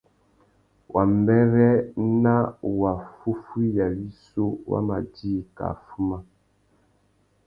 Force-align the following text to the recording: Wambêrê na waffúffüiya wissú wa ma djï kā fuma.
Wambêrê 0.93 1.71
na 2.23 2.35
waffúffüiya 2.79 3.87
wissú 3.97 4.45
wa 4.69 4.79
ma 4.87 4.97
djï 5.13 5.33
kā 5.57 5.69
fuma. 5.85 6.17